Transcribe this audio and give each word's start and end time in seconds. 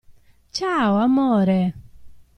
Ciao, 0.51 0.97
amore! 0.97 1.75